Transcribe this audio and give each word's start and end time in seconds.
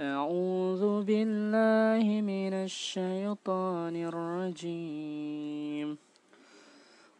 أعوذ 0.00 1.02
بالله 1.02 2.20
من 2.20 2.52
الشيطان 2.52 3.96
الرجيم. 3.96 5.98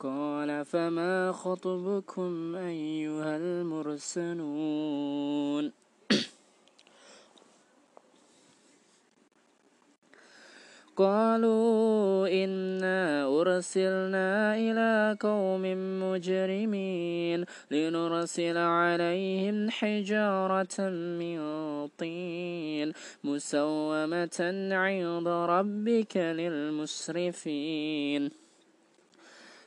قال 0.01 0.65
فما 0.65 1.33
خطبكم 1.33 2.57
أيها 2.57 3.37
المرسلون؟ 3.37 4.27
قالوا 10.97 12.29
إنا 12.44 13.26
أرسلنا 13.40 14.56
إلى 14.56 15.17
قوم 15.21 15.62
مجرمين 16.02 17.45
لنرسل 17.70 18.56
عليهم 18.56 19.70
حجارة 19.70 20.79
من 21.20 21.38
طين 21.98 22.93
مسومة 23.24 24.38
عند 24.73 25.29
ربك 25.29 26.16
للمسرفين. 26.16 27.66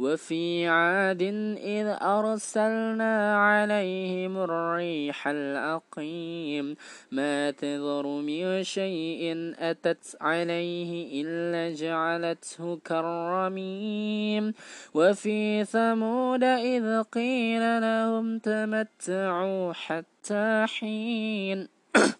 وفي 0.00 0.68
عاد 0.68 1.22
إذ 1.60 1.86
أرسلنا 2.02 3.36
عليهم 3.36 4.36
الريح 4.38 5.28
العقيم 5.28 6.76
ما 7.10 7.50
تذر 7.50 8.06
من 8.06 8.64
شيء 8.64 9.54
أتت 9.58 10.16
عليه 10.20 11.22
إلا 11.22 11.76
جعلته 11.76 12.80
كالرميم. 12.84 14.54
وفي 14.94 15.64
ثمود 15.64 16.44
إذ 16.44 17.02
قيل 17.02 17.80
لهم 17.80 18.38
تمتعوا 18.38 19.72
حتى 19.72 20.66
حين. 20.68 21.68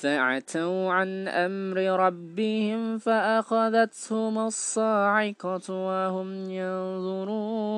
فعتوا 0.00 0.92
عن 0.92 1.28
أمر 1.28 1.76
ربهم 1.76 2.98
فأخذتهم 2.98 4.38
الصاعقة 4.38 5.74
وهم 5.74 6.50
ينظرون 6.50 7.70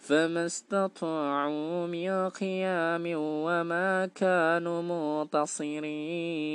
فما 0.00 0.46
استطاعوا 0.46 1.86
من 1.86 2.28
قيام 2.28 3.02
وما 3.16 4.06
كانوا 4.06 4.82
منتصرين 5.24 6.54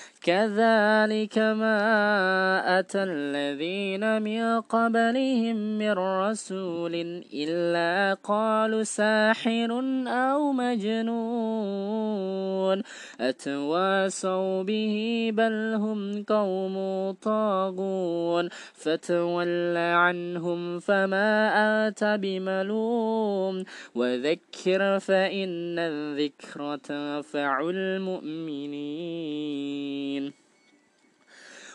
كذلك 0.21 1.37
ما 1.37 1.79
أتى 2.79 3.03
الذين 3.03 4.21
من 4.21 4.61
قبلهم 4.61 5.55
من 5.55 5.91
رسول 5.91 7.23
إلا 7.33 8.17
قالوا 8.23 8.83
ساحر 8.83 9.83
أو 10.07 10.51
مجنون. 10.51 12.01
أتواسوا 13.21 14.63
به 14.63 15.29
بل 15.33 15.73
هم 15.73 16.23
قوم 16.23 17.11
طاغون. 17.11 18.49
فتول 18.73 19.77
عنهم 19.77 20.79
فما 20.79 21.53
أنت 21.87 22.19
بملوم. 22.21 23.63
وذكر 23.95 24.99
فإن 24.99 25.79
الذكر 25.79 26.75
تنفع 26.75 27.69
المؤمنين. 27.69 30.10
mean 30.11 30.33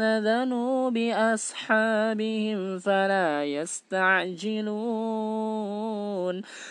ذنوب 0.00 0.96
أصحابهم 0.96 2.78
فلا 2.78 3.44
يستعجلون. 3.44 4.76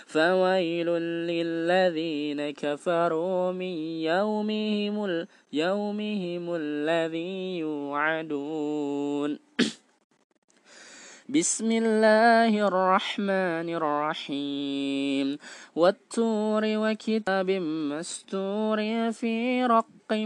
فويل 0.05 0.87
للذين 1.29 2.49
كفروا 2.51 3.51
من 3.51 3.75
يومهم 4.01 5.25
يومهم 5.53 6.55
الذي 6.55 7.57
يوعدون. 7.57 9.39
بسم 11.29 11.71
الله 11.71 12.67
الرحمن 12.67 13.69
الرحيم. 13.69 15.37
والتور 15.75 16.63
وكتاب 16.65 17.51
مستور 17.91 19.11
في 19.11 19.65
رق 19.65 19.94
ورق 20.11 20.19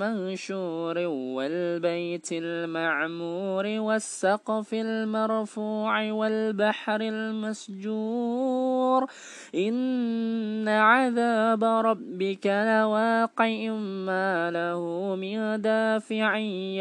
منشور 0.00 0.98
والبيت 1.36 2.28
المعمور 2.32 3.66
والسقف 3.66 4.74
المرفوع 4.74 6.12
والبحر 6.12 7.00
المسجور. 7.00 9.06
إن 9.54 10.68
عذاب 10.68 11.64
ربك 11.64 12.46
لواقع 12.46 13.70
ما 14.06 14.50
له 14.50 14.80
من 15.16 15.60
دافع 15.60 16.36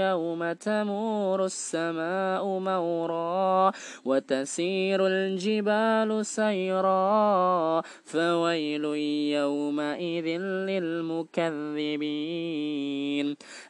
يوم 0.08 0.52
تمور 0.52 1.46
السماء 1.46 2.60
مورا 2.60 3.72
وتسير 4.06 5.08
الجبال 5.08 6.26
سيرا. 6.26 7.82
فويل 8.04 8.86
يومئذ 9.36 10.28
للمكذبين. 10.70 12.37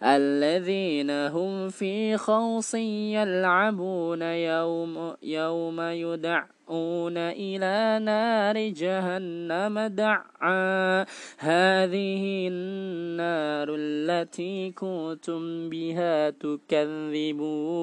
الذين 0.03 1.11
هم 1.11 1.69
في 1.69 2.17
خوص 2.17 2.75
يلعبون 2.75 4.21
يوم, 4.21 5.13
يوم 5.23 5.81
يدعون 5.81 7.17
إلى 7.17 7.99
نار 8.05 8.69
جهنم 8.69 9.79
دعا. 9.79 11.05
هذه 11.37 12.47
النار 12.47 13.75
التي 13.79 14.71
كنتم 14.71 15.69
بها 15.69 16.29
تكذبون. 16.29 17.77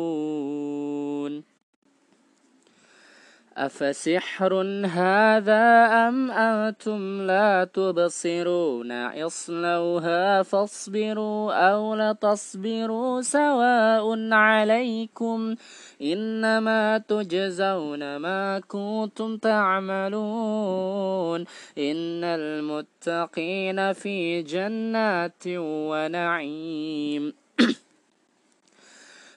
أفسحر 3.57 4.55
هذا 4.87 5.87
أم 6.09 6.31
أنتم 6.31 7.23
لا 7.23 7.65
تبصرون 7.65 8.93
اصلوها 8.93 10.43
فاصبروا 10.43 11.53
أو 11.53 11.95
لتصبروا 11.95 13.21
سواء 13.21 14.33
عليكم 14.33 15.55
إنما 16.03 16.99
تجزون 16.99 18.17
ما 18.17 18.61
كنتم 18.69 19.37
تعملون 19.37 21.41
إن 21.79 22.25
المتقين 22.25 23.93
في 23.93 24.43
جنات 24.43 25.43
ونعيم 25.47 27.44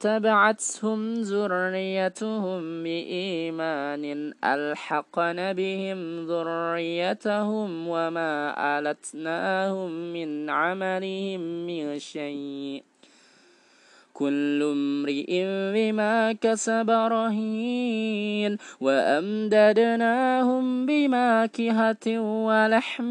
تبعتهم 0.00 1.14
ذريتهم 1.14 2.82
بإيمان 2.82 4.34
ألحقن 4.44 5.52
بهم 5.52 6.26
ذريتهم 6.26 7.88
وما 7.88 8.54
ألتناهم 8.78 9.90
من 10.12 10.50
عملهم 10.50 11.40
من 11.66 11.98
شيء. 11.98 12.93
كل 14.14 14.62
امرئ 14.62 15.44
بما 15.74 16.32
كسب 16.32 16.90
رهين 16.90 18.58
وأمددناهم 18.80 20.64
بماكهة 20.86 22.20
ولحم 22.46 23.04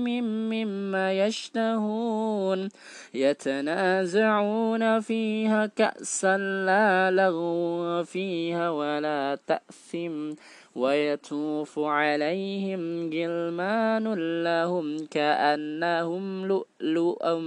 مما 0.53 1.13
يشتهون 1.13 2.69
يتنازعون 3.13 4.99
فيها 4.99 5.65
كأسا 5.65 6.37
لا 6.37 7.11
لغو 7.11 8.03
فيها 8.03 8.69
ولا 8.69 9.37
تأثم 9.47 10.33
ويطوف 10.75 11.79
عليهم 11.79 13.09
جلمان 13.09 14.13
لهم 14.43 15.05
كأنهم 15.05 16.45
لؤلؤ 16.45 17.37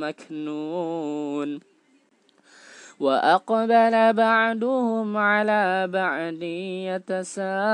مكنون 0.00 1.73
وأقبل 3.00 4.12
بعدهم 4.12 5.16
على 5.16 5.88
بعد 5.88 6.42
يتساءلون. 6.92 7.64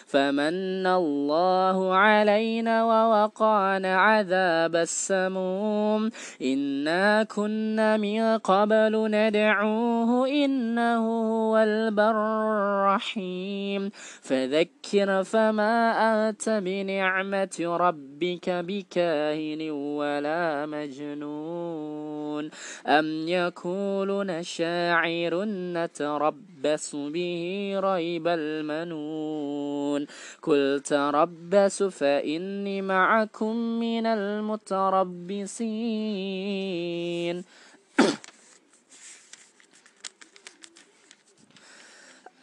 فمن 0.07 0.87
الله 0.87 1.95
علينا 1.95 2.85
ووقانا 2.85 3.97
عذاب 3.97 4.77
السموم. 4.77 6.11
إنا 6.43 7.23
كنا 7.23 7.97
من 7.97 8.39
قبل 8.39 9.11
ندعوه 9.11 10.29
إنه 10.29 11.05
هو 11.31 11.59
البر 11.59 12.11
الرحيم. 12.11 13.91
فذكر 14.23 15.25
فما 15.25 15.93
أنت 16.29 16.49
بنعمة 16.49 17.57
ربك 17.61 18.51
بكاهن 18.51 19.71
ولا 19.71 20.67
مجنون. 20.67 22.64
أم 22.87 23.29
يقولون 23.29 24.43
شاعر 24.43 25.45
نتربص 25.45 26.95
به 26.97 27.73
ريب 27.83 28.29
المنون 28.29 30.07
قل 30.43 30.81
تربصوا 30.85 31.91
فإني 31.91 32.83
معكم 32.83 33.57
من 33.57 34.07
المتربصين 34.07 35.05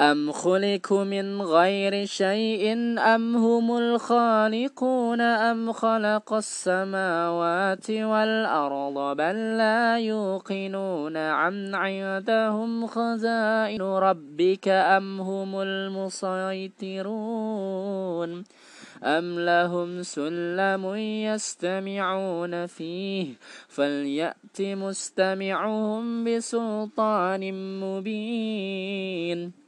أم 0.00 0.32
خلقوا 0.32 1.04
من 1.04 1.42
غير 1.42 2.06
شيء 2.06 2.72
أم 2.98 3.36
هم 3.36 3.76
الخالقون 3.76 5.20
أم 5.20 5.72
خلق 5.72 6.32
السماوات 6.32 7.90
والأرض 7.90 9.16
بل 9.16 9.58
لا 9.58 9.98
يوقنون 9.98 11.16
عن 11.16 11.74
عندهم 11.74 12.86
خزائن 12.86 13.82
ربك 13.82 14.68
أم 14.68 15.20
هم 15.20 15.60
المسيطرون 15.60 16.98
أم 19.04 19.38
لهم 19.40 20.02
سلم 20.02 20.94
يستمعون 20.94 22.66
فيه 22.66 23.26
فليأت 23.68 24.60
مستمعهم 24.60 26.24
بسلطان 26.24 27.52
مبين 27.80 29.67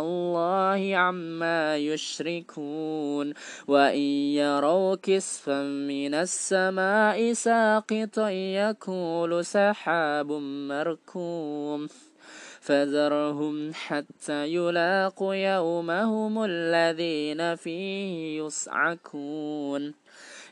الله 0.00 0.96
عما 0.96 1.76
يشركون 1.76 3.34
وإن 3.68 4.06
يروا 4.40 4.94
كسفا 5.02 5.62
من 5.62 6.14
السماء 6.14 7.32
ساقطا 7.32 8.30
يكون 8.30 9.42
سحاب 9.42 10.32
مركوم 10.70 11.88
فذرهم 12.60 13.74
حتى 13.74 14.46
يلاقوا 14.54 15.34
يومهم 15.34 16.44
الذين 16.44 17.56
فيه 17.56 18.42
يصعكون 18.42 19.94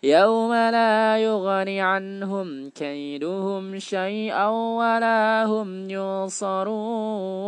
يوم 0.03 0.53
لا 0.53 1.19
يغني 1.19 1.81
عنهم 1.81 2.71
كيدهم 2.71 3.79
شيئا 3.79 4.47
ولا 4.49 5.45
هم 5.45 5.91
ينصرون 5.91 7.39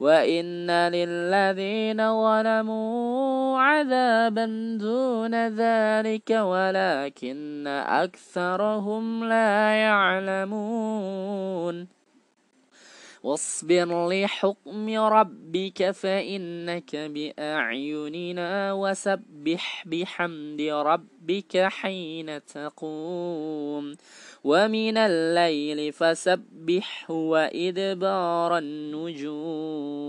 وإن 0.00 0.70
للذين 0.70 1.96
ظلموا 1.96 3.58
عذابا 3.60 4.46
دون 4.80 5.48
ذلك 5.48 6.30
ولكن 6.30 7.66
أكثرهم 7.66 9.24
لا 9.24 9.70
يعلمون 9.74 11.18
واصبر 13.22 14.08
لحكم 14.08 14.90
ربك 14.90 15.90
فإنك 15.90 16.96
بأعيننا 16.96 18.72
وسبح 18.72 19.84
بحمد 19.86 20.60
ربك 20.60 21.56
حين 21.56 22.44
تقوم. 22.44 23.96
ومن 24.44 24.96
الليل 24.96 25.92
فسبح 25.92 27.10
وإدبار 27.10 28.58
النجوم. 28.58 30.08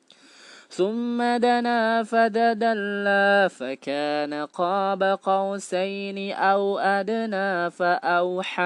ثم 0.71 1.37
دنا 1.37 2.03
فددلى 2.03 3.49
فكان 3.49 4.33
قاب 4.45 5.03
قوسين 5.03 6.33
أو 6.33 6.79
أدنى 6.79 7.71
فأوحى 7.71 8.63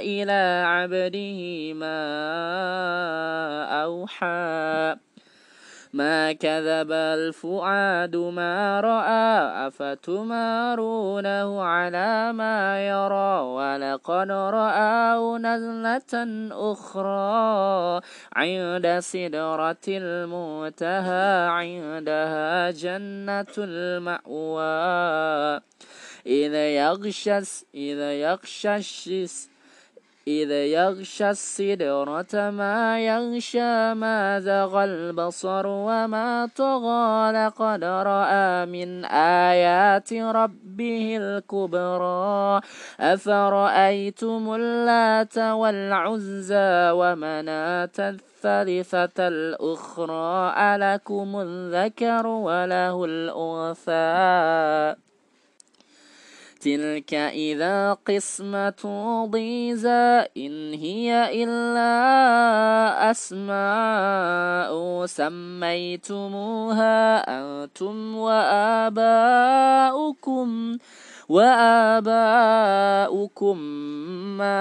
إلى 0.00 0.62
عبده 0.66 1.72
ما 1.74 1.98
أوحى 3.84 4.96
ما 5.92 6.32
كذب 6.32 6.92
الفؤاد 6.92 8.16
ما 8.16 8.80
رأى 8.80 9.68
أفتمارونه 9.68 11.62
على 11.62 12.32
ما 12.32 12.86
يرى؟ 12.86 13.40
ولقد 13.40 14.30
رآه 14.30 15.38
نزلة 15.38 16.26
أخرى 16.72 18.00
عند 18.32 18.98
سدرة 18.98 19.84
المنتهى 19.88 21.48
عندها 21.48 22.70
جنة 22.70 23.54
المأوى. 23.58 25.60
إذا 26.26 26.76
يغشى 26.76 27.38
إذا 27.74 28.12
يغشى 28.12 28.76
إذا 30.28 30.66
يغشى 30.66 31.30
السدرة 31.30 32.50
ما 32.50 33.00
يغشى 33.00 33.94
ما 33.94 34.40
زغى 34.40 34.84
البصر 34.84 35.66
وما 35.66 36.48
طغى 36.56 37.32
لقد 37.32 37.84
رأى 37.84 38.66
من 38.66 39.04
آيات 39.04 40.12
ربه 40.12 41.18
الكبرى. 41.20 42.60
أفرأيتم 43.00 44.54
اللات 44.54 45.38
والعزى 45.38 46.90
ومناة 46.90 47.98
الثالثة 47.98 49.28
الأخرى 49.28 50.54
ألكم 50.56 51.40
الذكر 51.40 52.26
وله 52.26 53.04
الأنثى؟ 53.04 55.02
تلك 56.64 57.14
إذا 57.14 57.92
قسمة 57.92 58.82
ضيزى 59.30 60.26
إن 60.36 60.74
هي 60.74 61.42
إلا 61.42 61.90
أسماء 63.10 64.72
سميتموها 65.06 66.96
أنتم 67.38 68.16
وآباؤكم. 68.16 69.58
وآباؤكم 71.32 73.58
ما 74.36 74.60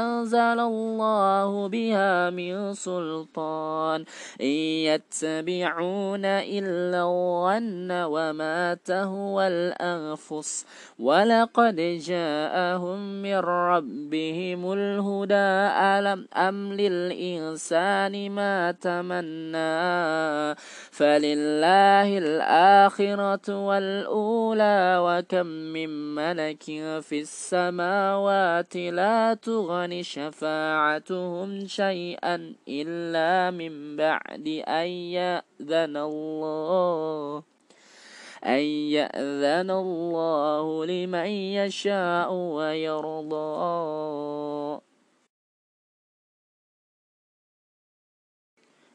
أنزل 0.00 0.60
الله 0.60 1.68
بها 1.68 2.30
من 2.30 2.74
سلطان. 2.74 4.04
إن 4.40 4.46
يتبعون 4.46 6.24
إلا 6.24 7.02
الظن 7.02 7.90
وما 7.90 8.76
تهوى 8.84 9.48
الأنفس. 9.48 10.66
ولقد 10.98 11.76
جاءهم 12.06 13.22
من 13.22 13.38
ربهم 13.38 14.72
الهدى. 14.72 15.50
ألم 15.80 16.28
أم 16.36 16.72
للإنسان 16.72 18.30
ما 18.30 18.72
تمنى؟ 18.72 20.54
فلله 20.90 22.18
الآخرة 22.18 23.66
والأولى. 23.66 24.98
وكم 25.00 25.46
من 25.46 25.85
ملك 25.86 26.64
في 27.00 27.20
السماوات 27.20 28.76
لا 28.76 29.34
تغني 29.34 30.02
شفاعتهم 30.02 31.66
شيئا 31.66 32.54
إلا 32.68 33.50
من 33.50 33.96
بعد 33.96 34.62
أن 34.68 34.86
يأذن 34.86 35.96
الله. 35.96 37.42
أن 38.44 38.62
يأذن 38.92 39.70
الله 39.70 40.86
لمن 40.86 41.26
يشاء 41.26 42.32
ويرضى. 42.32 43.36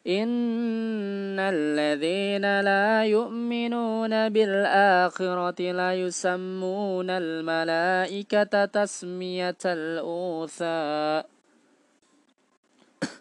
إن 0.07 1.37
الذين 1.39 2.61
لا 2.61 3.05
يؤمنون 3.05 4.29
بالآخرة 4.29 5.71
لا 5.71 5.93
يسمون 5.93 7.09
الملائكة 7.09 8.65
تسمية 8.65 9.61
الأوثى. 9.65 11.23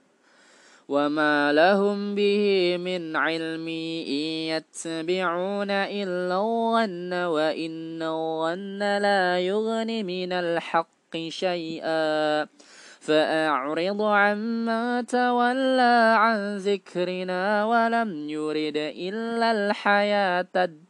وما 0.92 1.52
لهم 1.52 2.14
به 2.14 2.76
من 2.80 3.16
علم 3.16 3.68
إن 4.08 4.24
يتبعون 4.56 5.70
إلا 5.70 6.36
الظن 6.36 7.12
وإن 7.12 8.02
الظن 8.02 8.78
لا 8.78 9.40
يغني 9.40 10.02
من 10.02 10.32
الحق 10.32 11.16
شيئا. 11.28 12.48
فأعرض 13.00 14.02
عما 14.02 15.02
تولى 15.02 16.14
عن 16.18 16.56
ذكرنا 16.56 17.64
ولم 17.64 18.28
يرد 18.28 18.76
إلا 18.76 19.50
الحياة 19.52 20.52
الدنيا. 20.56 20.89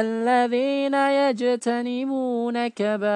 الذين 0.00 0.94
يجتنبون 0.94 2.68
كبائر 2.68 3.06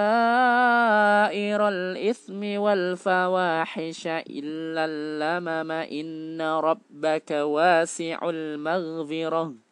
الإثم 1.68 2.60
والفواحش 2.60 4.06
إلا 4.06 4.84
اللمم 4.84 5.70
إن 5.70 6.42
ربك 6.42 7.30
واسع 7.30 8.18
المغفرة. 8.22 9.71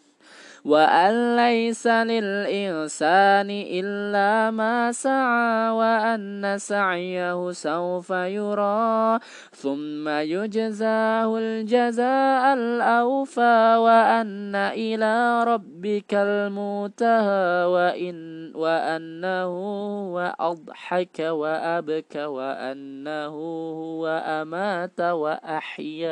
وأن 0.65 1.35
ليس 1.35 1.87
للإنسان 1.87 3.49
إلا 3.49 4.51
ما 4.51 4.91
سعى 4.91 5.69
وأن 5.69 6.57
سعيه 6.57 7.51
سوف 7.51 8.09
يرى 8.09 9.19
ثم 9.51 10.09
يجزاه 10.09 11.37
الجزاء 11.37 12.53
الأوفى 12.53 13.75
وأن 13.79 14.55
إلى 14.55 15.43
ربك 15.43 16.13
المنتهى 16.13 17.65
وإن 17.65 18.51
وأنه 18.55 19.45
هو 19.45 20.35
أضحك 20.39 21.19
وأبكى 21.19 22.25
وأنه 22.25 23.33
هو 23.73 24.07
أمات 24.25 25.01
وأحيا 25.01 26.11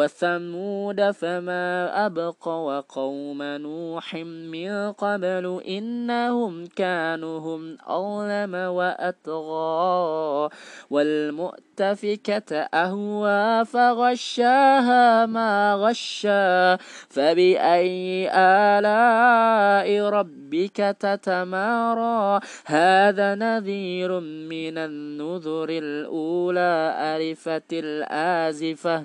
وثمود 0.00 1.10
فما 1.10 2.06
أبقى 2.06 2.64
وقوم 2.64 3.42
نوح 3.42 4.14
من 4.14 4.92
قبل 4.92 5.62
إنهم 5.68 6.66
كانوا 6.66 7.38
هم 7.38 7.76
أظلم 7.86 8.54
وأطغى 8.54 10.48
والمؤتفكة 10.90 12.56
أهوى 12.56 13.64
فغشاها 13.64 15.26
ما 15.26 15.74
غشا 15.74 16.76
فبأي 17.08 18.30
آلاء 18.34 20.00
ربك 20.08 20.96
تتمارى؟ 21.00 22.40
هذا 22.66 23.34
نذير 23.34 24.20
من 24.20 24.78
النذر 24.78 25.68
الأولى 25.70 26.94
أرفت 26.96 27.72
الآزفة. 27.72 29.04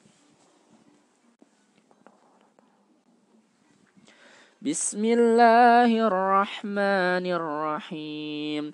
بسم 4.61 5.05
الله 5.05 6.07
الرحمن 6.07 7.25
الرحيم 7.25 8.71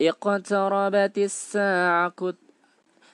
اقتربت 0.00 1.18
الساعة 1.18 2.34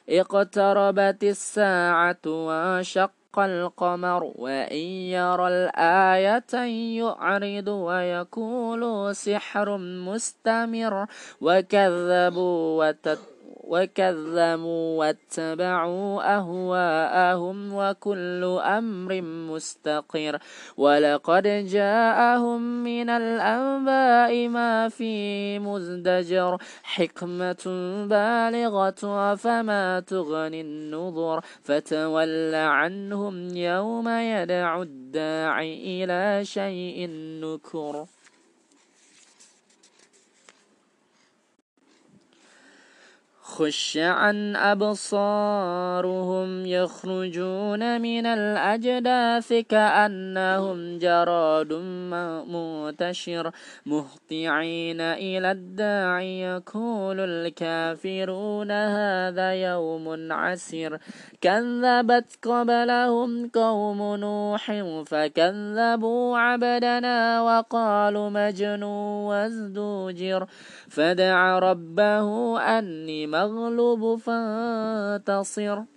اقتربت 0.09 1.25
الساعة 1.25 2.25
وشق 2.27 3.39
القمر 3.39 4.33
وإن 4.37 4.87
يرى 5.17 5.49
الآية 5.49 6.55
يعرض 7.01 7.69
ويقول 7.69 9.17
سحر 9.17 9.77
مستمر 9.79 11.07
وكذبوا 11.41 12.85
وتت 12.89 13.34
وكذبوا 13.69 14.99
واتبعوا 14.99 16.37
أهواءهم 16.37 17.75
وكل 17.75 18.45
أمر 18.65 19.23
مستقر. 19.23 20.39
ولقد 20.77 21.47
جاءهم 21.69 22.85
من 22.85 23.11
الأنباء 23.11 24.49
ما 24.49 24.89
في 24.89 25.59
مزدجر. 25.59 26.59
حكمة 26.83 27.65
بالغة 28.11 29.35
فما 29.35 30.01
تغني 30.01 30.61
النظر 30.61 31.41
فتول 31.63 32.55
عنهم 32.55 33.57
يوم 33.57 34.09
يدعو 34.09 34.83
الداعي 34.83 36.05
إلى 36.05 36.45
شيء 36.45 37.11
نكر. 37.43 38.07
خش 43.55 43.97
عن 43.97 44.57
أبصارهم 44.57 45.07
يخرجون 46.67 48.01
من 48.01 48.27
الأجداث 48.27 49.53
كأنهم 49.53 50.99
جراد 50.99 51.73
منتشر 52.53 53.51
مهطعين 53.87 55.01
إلى 55.01 55.51
الداعي 55.51 56.41
يقول 56.41 57.21
الكافرون 57.21 58.71
هذا 58.71 59.55
يوم 59.55 60.33
عسير. 60.33 60.99
كذبت 61.41 62.39
قبلهم 62.43 63.49
قوم 63.49 64.17
نوح 64.17 64.83
فكذبوا 65.07 66.39
عبدنا 66.39 67.43
وقالوا 67.43 68.31
مجنون 68.31 69.25
وازدوجر 69.25 70.47
فدعا 70.89 71.59
ربه 71.59 72.59
أني 72.61 73.27
مغلوب 73.53 74.17
فانتصر. 74.17 75.94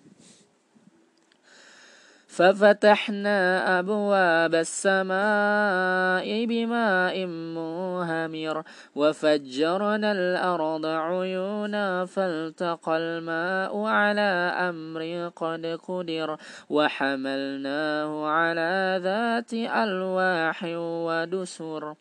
ففتحنا 2.38 3.40
أبواب 3.80 4.56
السماء 4.56 6.46
بماء 6.46 7.26
منهمر 7.26 8.64
وفجرنا 8.96 10.12
الأرض 10.12 10.86
عيونا 10.86 12.06
فالتقى 12.06 12.98
الماء 12.98 13.84
على 13.84 14.32
أمر 14.70 15.32
قد 15.36 15.80
قدر 15.88 16.38
وحملناه 16.70 18.28
على 18.28 19.00
ذات 19.04 19.54
ألواح 19.54 20.64
ودسر. 20.78 21.94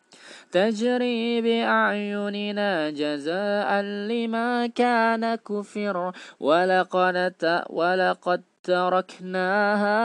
تجري 0.53 1.40
بأعيننا 1.40 2.90
جزاء 2.90 3.81
لما 3.83 4.66
كان 4.66 5.35
كفر. 5.35 6.12
ولقد 6.40 7.35
ولقد 7.70 8.42
تركناها 8.66 9.96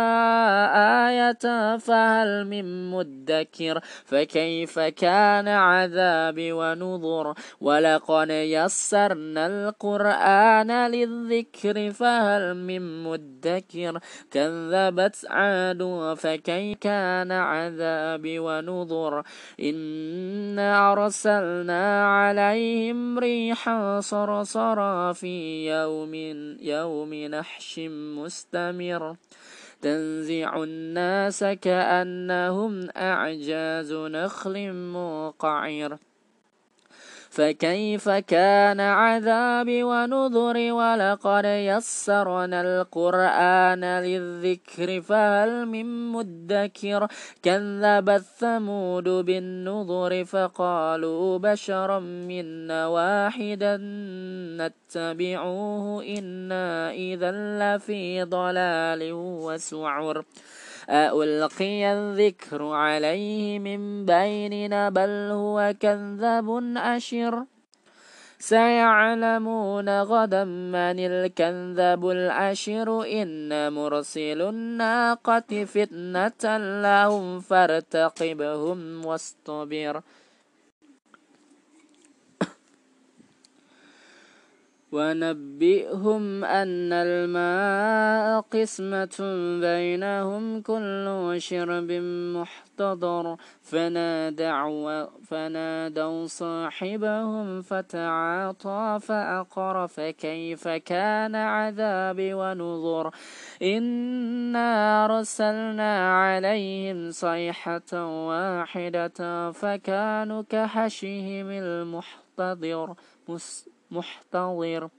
آية 1.10 1.78
فهل 1.78 2.48
من 2.48 2.92
مدكر 2.92 3.80
فكيف 4.06 4.80
كان 4.80 5.48
عذابي 5.48 6.52
ونذر 6.52 7.34
ولقد 7.62 8.30
يسرنا 8.30 9.48
القرآن 9.48 10.72
للذكر 10.92 11.92
فهل 11.92 12.56
من 12.58 13.04
مدكر 13.04 14.00
كذبت 14.32 15.26
عاد 15.30 15.82
فكيف 16.18 16.78
كان 16.78 17.32
عذابي 17.32 18.40
ونذر 18.40 19.24
إنا 19.60 20.92
أرسلنا 20.92 22.06
عليهم 22.06 23.20
ريحا 23.20 24.00
صرصرا 24.00 25.14
في 25.14 25.68
يوم 25.68 26.14
يوم 26.62 27.14
نحش 27.14 27.80
مستقر 27.80 28.51
مستمر 28.52 29.16
تنزع 29.82 30.64
الناس 30.64 31.44
كأنهم 31.44 32.90
أعجاز 32.98 33.94
نخل 33.94 34.74
موقعر 34.74 35.98
فكيف 37.32 38.10
كان 38.10 38.80
عذابي 38.80 39.84
ونذر 39.84 40.58
ولقد 40.74 41.46
يسرنا 41.46 42.62
القرآن 42.62 43.84
للذكر 43.86 45.02
فهل 45.02 45.66
من 45.66 46.12
مدكر 46.12 47.08
كذب 47.44 48.10
الثمود 48.10 49.10
بالنذر 49.10 50.26
فقالوا 50.26 51.38
بشرا 51.38 52.00
منا 52.00 52.88
واحدا 52.88 53.78
نتبعوه 54.60 56.04
إنا 56.04 56.92
إذا 56.92 57.32
لفي 57.32 58.24
ضلال 58.24 59.14
وسعر 59.14 60.24
ألقي 60.90 61.94
الذكر 61.94 62.64
عليه 62.64 63.60
من 63.60 64.06
بيننا 64.06 64.90
بل 64.90 65.30
هو 65.32 65.74
كذب 65.80 66.74
أشر. 66.78 67.46
سيعلمون 68.40 70.02
غدا 70.02 70.44
من 70.44 71.00
الكذب 71.00 72.10
الأشر 72.10 73.06
إن 73.22 73.74
مرسل 73.74 74.42
الناقة 74.42 75.66
فتنة 75.66 76.58
لهم 76.82 77.40
فارتقبهم 77.40 79.06
واصطبر. 79.06 80.02
ونبئهم 84.92 86.44
أن 86.44 86.94
الماء 86.94 88.42
قسمة 88.42 89.18
بينهم 89.62 90.62
كل 90.62 91.36
شرب 91.38 91.92
محتضر. 92.36 93.38
فنادعوا, 93.62 95.06
فنادوا 95.24 96.26
صاحبهم 96.26 97.62
فتعاطى 97.62 99.00
فأقر 99.02 99.88
فكيف 99.88 100.68
كان 100.68 101.36
عذابي 101.36 102.34
ونذر. 102.34 103.12
إنا 103.62 105.06
أرسلنا 105.06 106.20
عليهم 106.20 107.12
صيحة 107.12 107.92
واحدة 108.28 109.52
فكانوا 109.52 110.44
كحشهم 110.50 111.50
المحتضر. 111.52 112.96
محتضر. 113.92 114.90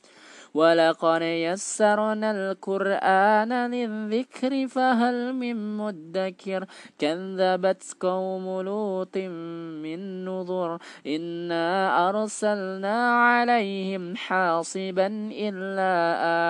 ولقد 0.55 1.23
يسرنا 1.23 2.31
القرآن 2.31 3.71
للذكر 3.71 4.69
فهل 4.69 5.33
من 5.33 5.77
مدكر؟ 5.77 6.65
كذبت 6.99 7.97
قوم 8.01 8.61
لوط 8.61 9.17
من 9.17 10.25
نذر. 10.25 10.79
إنا 11.07 12.09
أرسلنا 12.09 13.17
عليهم 13.17 14.17
حاصبا 14.17 15.07
إلا 15.33 15.93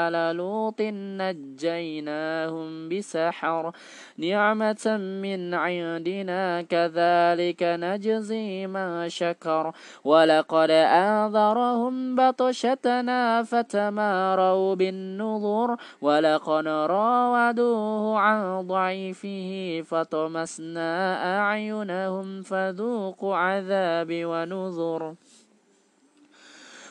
آل 0.08 0.36
لوط 0.36 0.80
نجيناهم 1.22 2.88
بسحر. 2.88 3.72
نعمة 4.18 4.96
من 5.22 5.54
عندنا 5.54 6.62
كذلك 6.62 7.62
نجزي 7.62 8.66
ما 8.66 9.08
شكر. 9.08 9.72
ولقد 10.04 10.70
أنذرهم 10.70 12.16
بطشتنا 12.32 13.42
فتم 13.42 13.82
تماروا 13.92 14.74
بالنظر 14.74 15.76
ولقد 16.02 16.66
راودوه 16.66 18.18
عن 18.18 18.66
ضعيفه 18.66 19.82
فطمسنا 19.86 20.90
أعينهم 21.38 22.42
فذوقوا 22.42 23.36
عذابي 23.36 24.24
ونذر 24.24 25.14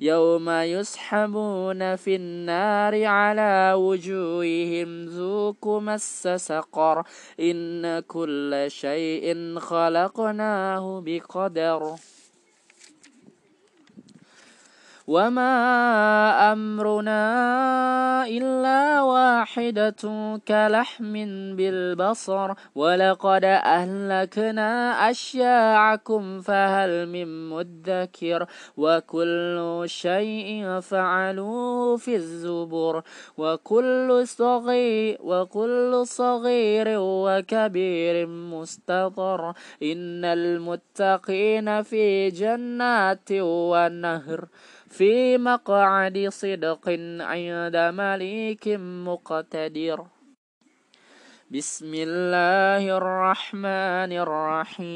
يوم 0.00 0.50
يسحبون 0.50 1.96
في 1.96 2.16
النار 2.16 3.04
على 3.04 3.72
وجوههم 3.76 5.04
ذوقوا 5.04 5.80
مس 5.80 6.28
سقر. 6.28 7.02
إن 7.40 8.00
كل 8.00 8.64
شيء 8.68 9.58
خلقناه 9.58 11.02
بقدر. 11.06 11.94
وما 15.08 16.52
أمرنا 16.52 17.24
إلا 18.28 19.02
واحدة 19.02 20.02
كلحم 20.48 21.12
بالبصر 21.56 22.52
ولقد 22.74 23.44
أهلكنا 23.44 24.70
أشياعكم 25.10 26.40
فهل 26.40 27.08
من 27.08 27.48
مدكر 27.48 28.46
وكل 28.76 29.82
شيء 29.86 30.80
فعلوه 30.80 31.96
في 31.96 32.16
الزبر 32.16 33.02
وكل 33.38 34.22
صغير 34.24 35.18
وكل 35.20 36.02
صغير 36.04 36.86
وكبير 36.98 38.26
مستطر 38.26 39.48
إن 39.82 40.24
المتقين 40.24 41.82
في 41.82 42.30
جنات 42.30 43.28
ونهر 43.32 44.48
في 44.88 45.38
مقعد 45.38 46.28
صدق 46.28 46.88
عند 47.20 47.76
مليك 47.76 48.68
مقتدر. 48.78 50.06
بسم 51.50 51.92
الله 51.94 52.96
الرحمن 52.96 54.12
الرحيم. 54.12 54.88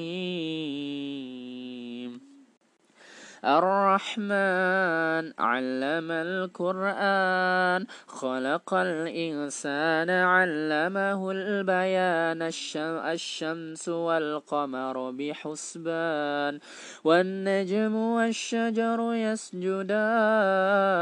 الرحمن 3.44 5.32
علم 5.38 6.10
القرآن 6.10 7.86
خلق 8.06 8.74
الإنسان 8.74 10.10
علمه 10.10 11.30
البيان 11.30 12.42
الشمس 13.12 13.88
والقمر 13.88 15.10
بحسبان 15.10 16.58
والنجم 17.04 17.96
والشجر 17.96 19.14
يسجدان. 19.14 21.01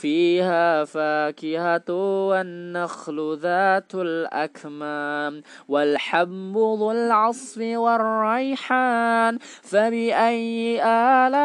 فيها 0.00 0.84
فاكهة 0.84 1.90
والنخل 2.28 3.38
ذات 3.42 3.94
الأكمام 3.94 5.42
والحب 5.68 6.56
ذو 6.56 6.92
العصف 6.92 7.58
والريحان 7.58 9.38
فبأي 9.62 10.82
آلاء 10.84 11.40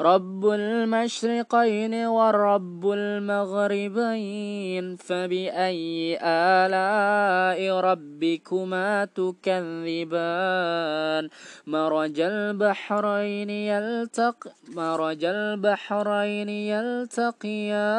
رب 0.00 0.46
المشرقين 0.46 1.94
ورب 1.94 2.90
المغربين 2.90 4.46
فبأي 4.96 6.18
آلاء 6.22 7.80
ربكما 7.80 9.04
تكذبان 9.04 10.48
مرج 11.66 12.20
البحرين 12.20 13.50
يلتق 13.50 14.48
مرج 14.68 15.24
البحرين 15.24 16.48
يلتقيان 16.48 17.94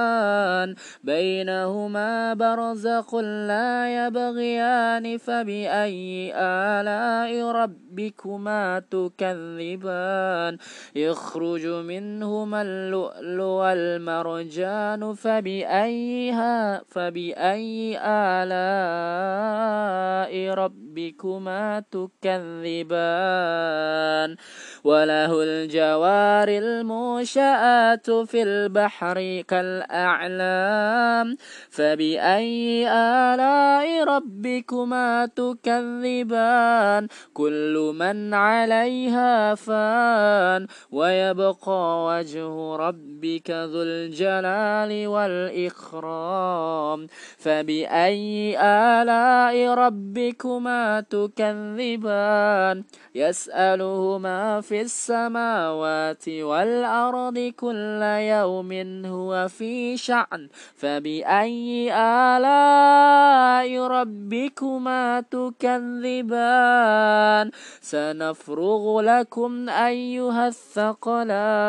بينهما 1.03 2.33
برزق 2.33 3.15
لا 3.15 4.07
يبغيان 4.07 5.17
فبأي 5.17 6.31
آلاء 6.35 7.51
ربكما 7.51 8.79
تكذبان 8.91 10.57
يخرج 10.95 11.65
منهما 11.89 12.61
اللؤلؤ 12.61 13.49
والمرجان 13.59 15.13
فبأيها 15.13 16.81
فبأي 16.87 17.99
آلاء 18.05 19.53
ربكما 20.53 21.83
تكذبان 21.91 23.09
وله 24.83 25.43
الجوار 25.43 26.47
المنشآت 26.47 28.11
في 28.11 28.43
البحر 28.43 29.43
كالأعلام 29.47 31.37
فبأي 31.69 32.87
آلاء 32.89 34.03
ربكما 34.03 35.25
تكذبان 35.25 37.07
كل 37.33 37.93
من 37.95 38.33
عليها 38.33 39.55
فان 39.55 40.67
ويبقى 40.91 41.78
وجه 42.07 42.75
ربك 42.75 43.51
ذو 43.51 43.81
الجلال 43.81 45.07
والإكرام. 45.07 47.07
فبأي 47.37 48.59
آلاء 48.61 49.73
ربكما 49.73 51.01
تكذبان؟ 51.01 52.83
يسأله 53.15 54.17
ما 54.17 54.61
في 54.61 54.81
السماوات 54.81 56.29
والأرض 56.29 57.39
كل 57.39 58.01
يوم 58.03 59.05
هو 59.05 59.47
في 59.47 59.97
شأن. 59.97 60.49
فبأي 60.75 61.93
آلاء 61.93 63.87
ربكما 63.87 65.21
تكذبان؟ 65.21 67.51
سنفرغ 67.81 69.01
لكم 69.01 69.69
أيها 69.69 70.47
الثقلان. 70.47 71.68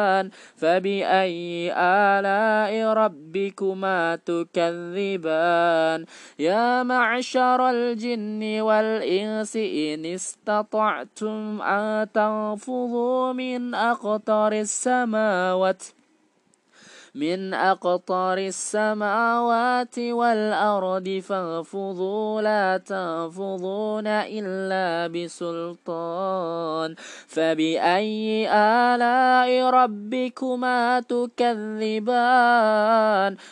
فبأي 0.57 1.73
آلاء 1.77 2.93
ربكما 2.93 4.17
تكذبان؟ 4.17 5.99
يا 6.39 6.83
معشر 6.83 7.71
الجن 7.71 8.61
والإنس 8.61 9.57
إن 9.57 10.07
استطعتم 10.07 11.63
أن 11.63 12.13
تنفضوا 12.13 13.33
من 13.33 13.75
أقطار 13.75 14.53
السماوات 14.53 16.00
من 17.15 17.55
أقطار 17.55 18.39
السماوات 18.39 19.99
والأرض 19.99 21.23
فانفضوا 21.29 22.43
لا 22.43 22.77
تنفضون 22.77 24.07
إلا 24.07 25.07
بسلطان 25.11 26.95
فبأي 27.29 28.49
آلاء 28.53 29.71
ربكما 29.71 31.01
تكذبان؟ 31.01 32.21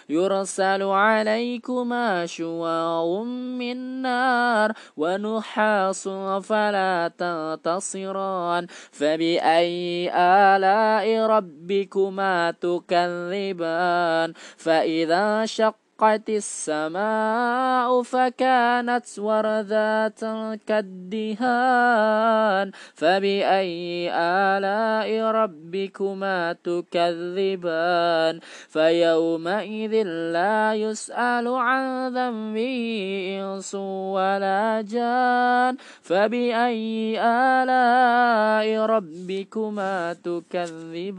يرسل 0.09 0.83
عليكما 0.83 2.27
شواظ 2.27 3.27
من 3.59 4.03
نار 4.03 4.73
ونحاس 4.97 6.09
فلا 6.42 7.11
تنتصران 7.18 8.66
فبأي 8.92 10.11
آلاء 10.14 11.27
ربكما 11.27 12.51
تكذبان؟ 12.51 13.48
الجبال 13.49 14.35
فإذا 14.57 15.47
شقت 15.47 16.29
السماء 16.29 18.03
فكانت 18.03 19.07
وردات 19.19 20.21
كالدهان. 20.67 22.71
فبأي 22.95 24.11
آلاء 24.15 25.31
ربكما 25.31 26.57
تكذبان؟ 26.65 28.41
فيومئذ 28.69 30.03
لا 30.33 30.75
يسأل 30.75 31.49
عن 31.49 32.15
ذنبه 32.15 33.39
إنس 33.43 33.75
ولا 34.15 34.85
جان. 34.87 35.77
فبأي 36.03 37.21
آلاء 37.21 38.87
ربكما 38.87 40.17
تكذبان؟ 40.23 41.19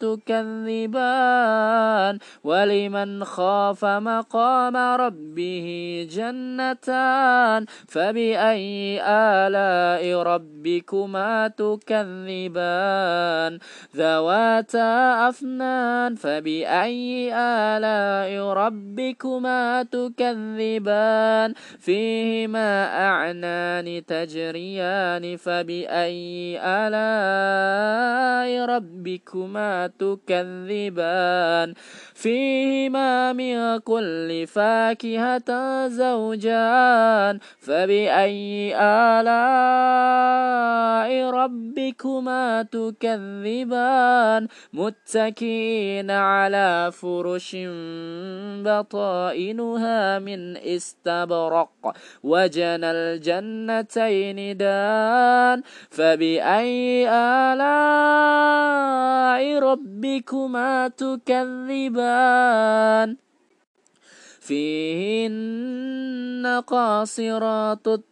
تكذبان 0.00 2.18
ولمن 2.44 3.24
خاف 3.24 3.84
مقام 3.84 4.76
ربه 4.76 5.66
جنتان 6.10 7.66
فبأي 7.88 9.00
آلاء 9.02 10.22
ربكما 10.22 11.48
تكذبان 11.48 13.58
ذواتا 13.96 15.28
أفنان 15.28 16.14
فبأي 16.14 17.34
آلاء 17.34 18.52
ربكما 18.52 19.82
تكذبان 19.82 21.54
فيهما 21.78 22.84
أعنان 23.08 24.06
تجريان 24.06 25.36
فبأي 25.36 26.58
آلاء 26.60 28.66
ربكما 28.66 29.51
تكذبان. 29.98 31.74
فيهما 32.14 33.32
من 33.32 33.78
كل 33.78 34.46
فاكهة 34.46 35.88
زوجان. 35.88 37.38
فبأي 37.60 38.76
آلاء 38.76 39.30
ربكما 41.30 42.62
تكذبان؟ 42.62 44.48
متكئين 44.72 46.10
على 46.10 46.90
فرش 46.92 47.56
بطائنها 48.64 50.18
من 50.18 50.56
استبرق. 50.56 51.96
وجنى 52.22 52.90
الجنتين 52.90 54.56
دان. 54.56 55.62
فبأي 55.90 57.08
آلاء 57.08 57.62
ربكما 59.58 60.88
تكذبان 60.88 62.36
فيهن 64.40 66.62
قاصرات 66.66 67.88
الطرف 67.88 68.11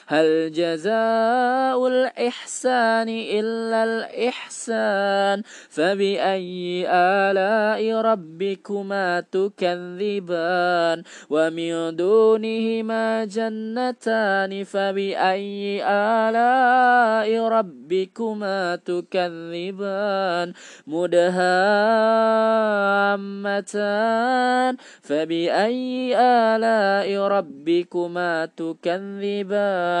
هل 0.11 0.51
جزاء 0.51 1.87
الإحسان 1.87 3.09
إلا 3.09 3.83
الإحسان؟ 3.83 5.43
فبأي 5.69 6.83
آلاء 6.91 7.95
ربكما 8.01 9.23
تكذبان؟ 9.31 11.03
ومن 11.29 11.95
دونهما 11.95 13.25
جنتان؟ 13.25 14.63
فبأي 14.63 15.83
آلاء 15.87 17.47
ربكما 17.47 18.75
تكذبان؟ 18.75 20.53
مدهامتان؟ 20.87 21.31
فبأي 25.01 26.17
آلاء 26.19 27.17
ربكما 27.27 28.45
تكذبان؟ 28.59 30.00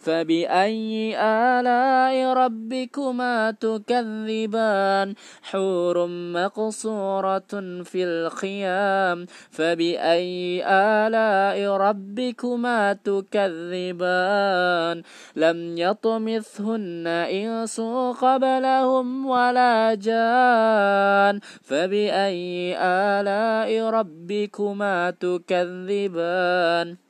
فبأي 0.00 1.16
آلاء 1.20 2.32
ربكما 2.32 3.50
تكذبان؟ 3.50 5.14
حور 5.42 6.06
مقصورة 6.06 7.82
في 7.84 8.04
الخيام. 8.04 9.26
فبأي 9.50 10.62
آلاء 10.66 11.76
ربكما 11.76 12.92
تكذبان؟ 12.92 15.02
لم 15.36 15.78
يطمثهن 15.78 17.06
إنس 17.06 17.80
قبلهم 18.20 19.26
ولا 19.26 19.94
جان. 19.94 21.40
فبأي 21.62 22.76
آلاء 22.78 23.90
ربكما 23.90 25.10
تكذبان؟ 25.10 27.09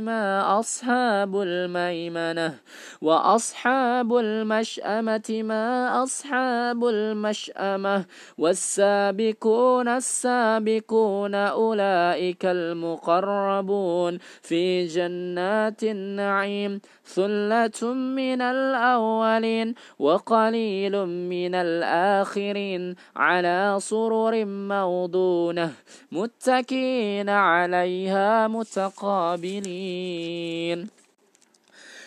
ما 0.00 0.60
أصحاب 0.60 1.40
الميمنة. 1.40 2.54
وأصحاب 3.02 4.16
المشأمة 4.16 5.42
ما 5.42 6.02
أصحاب 6.02 6.84
المشأمة. 6.84 8.04
والسابقون 8.38 9.88
السابقون 9.88 11.34
أولئك 11.34 12.44
المقربون. 12.44 14.18
في 14.42 14.86
جنات 14.86 15.82
النعيم 15.82 16.80
ثلة 17.04 17.92
من 17.92 18.40
الأولين 18.42 19.74
وقليل 19.98 21.06
من 21.06 21.54
الآخرين. 21.54 22.94
على 23.16 23.76
سرر 23.80 24.44
موضونة 24.44 25.72
متكئين 26.12 27.28
عليها 27.28 28.48
متقابلين 28.48 29.11
الصابرين. 29.12 30.88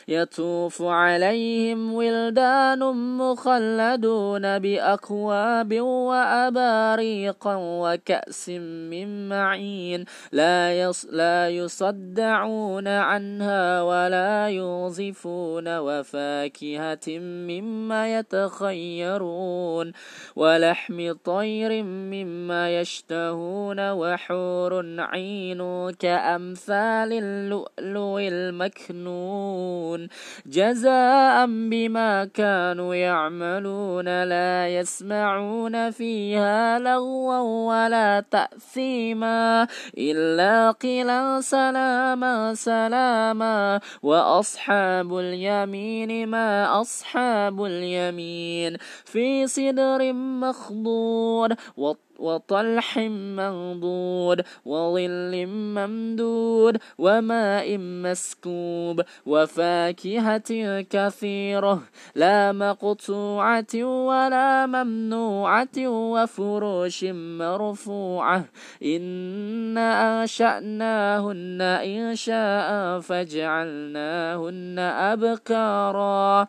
يطوف 0.07 0.81
عليهم 0.81 1.93
ولدان 1.93 2.79
مخلدون 3.17 4.59
بأكواب 4.59 5.81
وأباريق 5.81 7.47
وكأس 7.47 8.49
من 8.89 9.29
معين. 9.29 10.05
لا, 10.31 10.81
يص 10.81 11.05
لا 11.11 11.49
يصدعون 11.49 12.87
عنها 12.87 13.81
ولا 13.81 14.47
يوظفون 14.47 15.77
وفاكهة 15.77 17.19
مما 17.19 18.19
يتخيرون. 18.19 19.91
ولحم 20.35 21.13
طير 21.25 21.83
مما 21.83 22.79
يشتهون 22.79 23.91
وحور 23.91 24.85
عين 24.99 25.91
كأمثال 25.91 27.13
اللؤلؤ 27.13 28.19
المكنون. 28.19 29.94
يعملون. 29.95 30.09
جزاء 30.45 31.45
بما 31.45 32.25
كانوا 32.25 32.95
يعملون 32.95 34.23
لا 34.23 34.67
يسمعون 34.67 35.91
فيها 35.91 36.79
لغوا 36.79 37.39
ولا 37.39 38.23
تأثيما 38.31 39.67
إلا 39.97 40.71
قيلا 40.71 41.41
سلاما 41.41 42.53
سلاما. 42.53 43.79
وأصحاب 44.03 45.17
اليمين 45.17 46.27
ما 46.27 46.81
أصحاب 46.81 47.65
اليمين 47.65 48.77
في 49.05 49.47
صدر 49.47 50.13
مخضود. 50.13 51.55
وطلح 52.19 52.97
منضود 53.37 54.41
وظل 54.65 55.45
ممدود 55.47 56.77
وماء 56.97 57.77
مسكوب 57.77 59.01
وفاكهة 59.25 60.81
كثيرة 60.81 61.81
لا 62.15 62.51
مقطوعة 62.51 63.75
ولا 63.83 64.65
ممنوعة 64.65 65.77
وفروش 65.87 67.03
مرفوعة 67.03 68.45
إن 68.83 69.77
أنشأناهن 69.77 71.61
إنشاء 71.61 72.99
فجعلناهن 72.99 74.79
أبكارا 74.79 76.47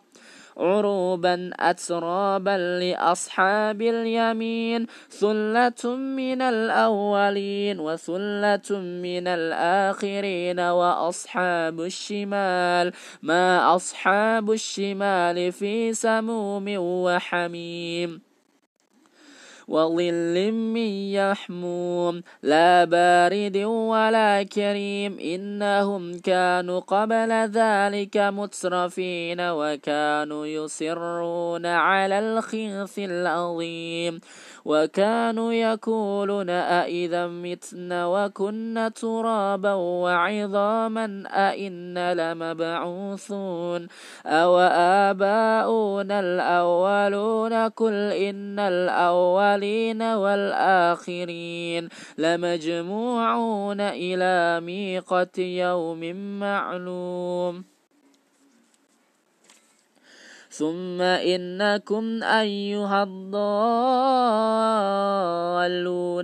عروبا 0.57 1.51
أترابا 1.59 2.57
لأصحاب 2.79 3.81
اليمين 3.81 4.87
ثلة 5.09 5.95
من 5.95 6.41
الأولين 6.41 7.79
وثلة 7.79 8.69
من 8.79 9.27
الآخرين 9.27 10.59
وأصحاب 10.59 11.81
الشمال. 11.81 12.93
ما 13.23 13.75
أصحاب 13.75 14.51
الشمال 14.51 15.51
في 15.51 15.93
سموم 15.93 16.65
وحميم. 16.77 18.26
وظل 19.67 20.51
من 20.51 20.91
يحموم 21.11 22.21
لا 22.43 22.83
بارد 22.83 23.57
ولا 23.67 24.43
كريم 24.43 25.19
إنهم 25.19 26.19
كانوا 26.19 26.79
قبل 26.79 27.31
ذلك 27.31 28.17
مترفين 28.17 29.37
وكانوا 29.41 30.45
يصرون 30.45 31.65
على 31.65 32.19
الخيث 32.19 32.99
العظيم 32.99 34.19
وكانوا 34.67 35.53
يقولون 35.53 36.49
أئذا 36.49 37.27
متنا 37.27 38.05
وكنا 38.07 38.89
ترابا 38.89 39.73
وعظاما 39.73 41.23
أئنا 41.27 42.13
لمبعوثون 42.13 43.87
أو 44.25 44.59
آباؤنا 45.09 46.19
الأولون 46.19 47.53
قل 47.53 47.93
إن 48.11 48.59
الأولين 49.57 50.01
والآخرين 50.01 51.89
لمجموعون 52.17 53.81
إلى 53.81 54.61
ميقة 54.61 55.41
يوم 55.41 56.15
معلوم. 56.39 57.63
ثم 60.49 61.01
إنكم 61.01 62.23
أيها 62.23 63.03
الضالون 63.03 63.37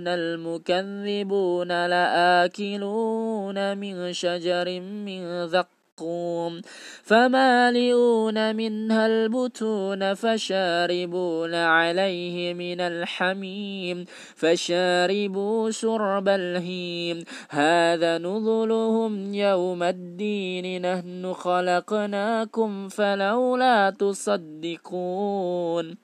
المكذبون 0.08 1.86
لآكلون 1.86 3.78
من 3.78 4.12
شجر 4.12 4.80
من 4.80 5.44
ذق 5.44 5.83
الزقوم 6.00 6.60
فمالئون 7.02 8.56
منها 8.56 9.06
البتون 9.06 10.14
فشاربون 10.14 11.54
عليه 11.54 12.54
من 12.54 12.80
الحميم 12.80 14.04
فشاربوا 14.36 15.70
شرب 15.70 16.28
الهيم 16.28 17.24
هذا 17.50 18.18
نزلهم 18.18 19.34
يوم 19.34 19.82
الدين 19.82 20.82
نحن 20.82 21.32
خلقناكم 21.32 22.88
فلولا 22.88 23.90
تصدقون 23.90 26.03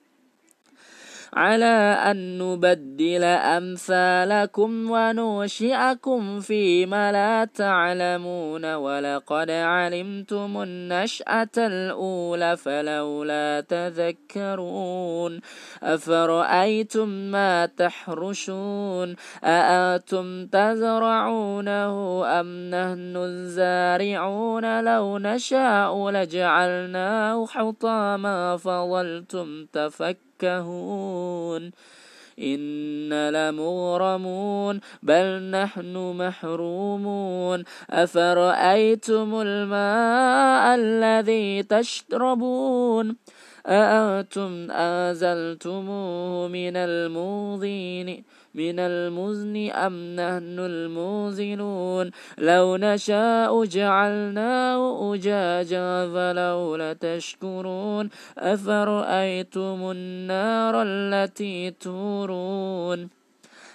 على 1.33 1.97
أن 2.11 2.37
نبدل 2.37 3.23
أمثالكم 3.23 4.91
ونوشئكم 4.91 6.39
فيما 6.39 7.11
لا 7.11 7.45
تعلمون. 7.45 8.73
ولقد 8.73 9.51
علمتم 9.51 10.61
النشأة 10.61 11.57
الأولى 11.57 12.57
فلولا 12.57 13.61
تذكرون. 13.69 15.39
أفرأيتم 15.83 17.07
ما 17.09 17.65
تحرشون؟ 17.65 19.15
أأنتم 19.43 20.47
تزرعونه 20.47 22.25
أم 22.39 22.69
نحن 22.69 23.13
الزارعون؟ 23.15 24.83
لو 24.83 25.17
نشاء 25.17 26.09
لجعلناه 26.09 27.45
حطاما 27.45 28.57
فظلتم 28.57 29.65
تفكرون. 29.73 30.30
يفكهون 30.43 31.71
إن 32.39 33.29
لمغرمون 33.29 34.79
بل 35.03 35.51
نحن 35.51 35.95
محرومون. 36.17 37.63
أفرأيتم 37.89 39.41
الماء 39.41 40.75
الذي 40.75 41.63
تشربون؟ 41.63 43.15
أأنتم 43.67 44.71
أنزلتموه 44.71 46.47
من 46.47 46.75
الموضين؟ 46.75 48.23
من 48.55 48.79
المزن 48.79 49.69
أم 49.69 50.15
نحن 50.15 50.59
الموزنون؟ 50.59 52.11
لو 52.37 52.77
نشاء 52.77 53.65
جعلناه 53.65 55.13
أجاجا 55.13 56.07
فلولا 56.07 56.93
تشكرون 56.93 58.09
أفرأيتم 58.37 59.91
النار 59.91 60.81
التي 60.81 61.71
تورون؟ 61.71 63.20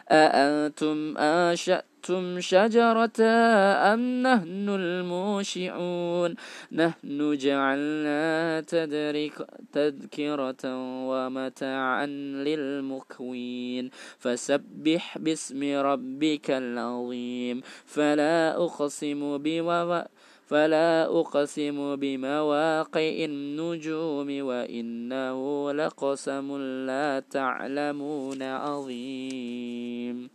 أأنتم 0.08 1.18
أنشأتم 1.18 2.40
شجرة 2.40 3.22
أم 3.92 4.22
نحن 4.22 4.68
الموشعون 4.68 6.34
نحن 6.72 7.36
جعلنا 7.36 8.60
تدرك 8.60 9.46
تذكرة 9.72 10.62
ومتاعا 11.08 12.06
للمكوين. 12.46 13.90
فسبح 14.18 15.18
باسم 15.18 15.62
ربك 15.78 16.50
العظيم. 16.50 17.60
فلا 17.86 18.56
أقسم 18.56 19.38
بمواقع 19.38 20.06
فلا 20.46 21.20
أقسم 21.20 21.96
بمواقع 21.96 23.24
النجوم 23.24 24.46
وإنه 24.46 25.72
لقسم 25.72 26.56
لا 26.86 27.20
تعلمون 27.20 28.42
عظيم. 28.42 30.30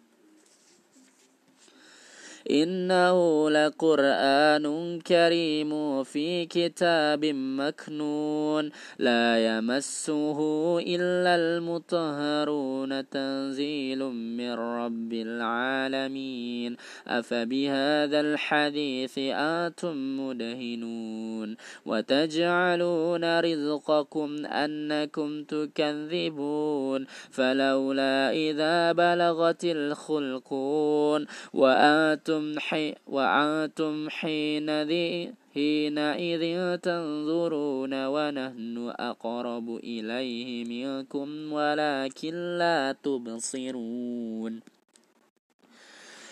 إنه 2.50 3.50
لقرآن 3.50 5.00
كريم 5.00 6.04
في 6.04 6.46
كتاب 6.46 7.26
مكنون. 7.26 8.70
لا 9.00 9.58
يمسه 9.58 10.80
إلا 10.80 11.36
المطهرون. 11.36 13.10
تنزيل 13.10 14.00
من 14.14 14.54
رب 14.54 15.14
العالمين. 15.14 16.78
أفبهذا 17.08 18.20
الحديث 18.22 19.20
آتم 19.34 20.28
مدهنون. 20.28 21.56
وتجعلون 21.86 23.40
رزقكم 23.40 24.46
أنكم 24.46 25.44
تكذبون. 25.44 27.06
فلولا 27.32 28.32
إذا 28.32 28.92
بلغت 28.92 29.66
الخلقون. 29.66 31.26
وآتم 31.54 32.31
وأنتم, 32.32 32.60
حي 32.60 32.96
وأنتم 33.08 34.10
حينئذ 34.10 35.32
حينئذ 35.54 36.78
تنظرون 36.78 38.06
ونحن 38.06 38.94
أقرب 39.00 39.76
إليه 39.76 40.66
منكم 40.66 41.54
ولكن 41.54 42.34
لا 42.58 42.96
تبصرون. 43.04 44.62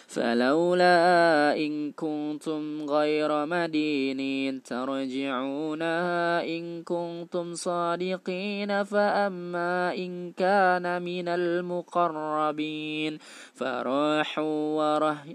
فلولا 0.10 1.54
إن 1.58 1.92
كنتم 1.92 2.90
غير 2.90 3.46
مدينين 3.46 4.64
ترجعونها 4.64 6.44
إن 6.46 6.84
كنتم 6.84 7.54
صادقين 7.54 8.84
فأما 8.84 9.94
إن 9.96 10.32
كان 10.32 11.02
من 11.02 11.28
المقربين 11.28 13.18
فراح 13.54 14.40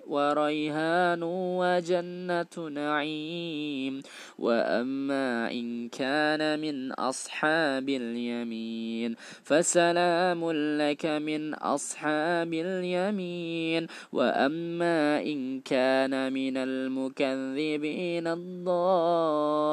وريهان 0.06 1.22
وجنة 1.62 2.68
نعيم 2.70 4.02
وأما 4.38 5.50
إن 5.50 5.88
كان 5.88 6.60
من 6.60 6.92
أصحاب 6.92 7.88
اليمين 7.88 9.14
فسلام 9.44 10.50
لك 10.52 11.06
من 11.06 11.54
أصحاب 11.54 12.52
اليمين 12.54 13.86
وأما 14.12 14.63
إن 14.82 15.60
كان 15.60 16.32
من 16.32 16.56
المكذبين 16.56 18.26
الضالين 18.26 19.64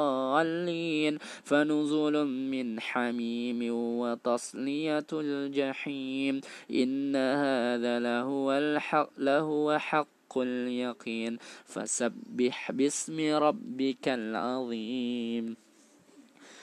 فنزل 1.44 2.26
من 2.26 2.80
حميم 2.80 3.60
وتصلية 3.74 5.08
الجحيم 5.14 6.42
إن 6.72 7.16
هذا 7.16 8.00
لهو 8.00 8.52
الحق 8.52 9.10
لهو 9.18 9.78
حق 9.78 10.38
اليقين 10.38 11.38
فسبح 11.66 12.72
باسم 12.72 13.34
ربك 13.36 14.08
العظيم 14.08 15.56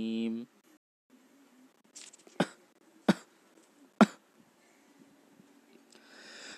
الرحيم 0.00 0.46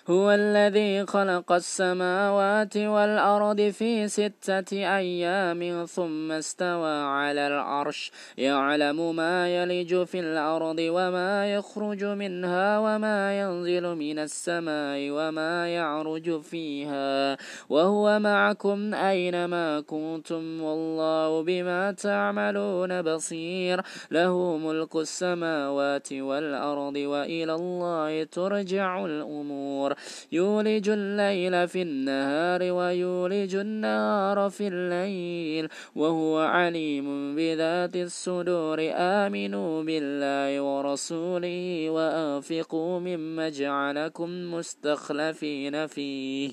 هو 0.09 0.31
الذي 0.31 1.05
خلق 1.05 1.51
السماوات 1.51 2.77
والأرض 2.77 3.61
في 3.61 4.07
ستة 4.07 4.97
أيام 4.97 5.85
ثم 5.85 6.31
استوى 6.31 6.91
على 6.91 7.47
العرش. 7.47 8.11
يعلم 8.37 9.15
ما 9.15 9.55
يلج 9.55 10.03
في 10.03 10.19
الأرض 10.19 10.75
وما 10.79 11.53
يخرج 11.53 12.03
منها 12.03 12.79
وما 12.79 13.39
ينزل 13.39 13.95
من 13.95 14.19
السماء 14.19 14.99
وما 15.11 15.67
يعرج 15.67 16.41
فيها. 16.41 17.37
وهو 17.69 18.19
معكم 18.19 18.93
أينما 18.93 19.81
كنتم 19.81 20.61
والله 20.61 21.43
بما 21.43 21.91
تعملون 21.91 23.01
بصير. 23.01 23.81
له 24.11 24.57
ملك 24.57 24.95
السماوات 24.95 26.13
والأرض 26.13 26.95
وإلى 26.95 27.55
الله 27.55 28.23
ترجع 28.23 29.05
الأمور. 29.05 29.92
يولج 30.31 30.89
الليل 30.89 31.67
في 31.67 31.81
النهار 31.81 32.61
ويولج 32.77 33.55
النهار 33.55 34.49
في 34.49 34.67
الليل 34.67 35.69
وهو 35.95 36.39
عليم 36.39 37.35
بذات 37.35 37.95
الصدور. 37.95 38.77
آمنوا 38.93 39.83
بالله 39.83 40.61
ورسوله 40.61 41.89
وأنفقوا 41.89 42.99
مما 42.99 43.49
جعلكم 43.49 44.29
مستخلفين 44.53 45.87
فيه. 45.87 46.51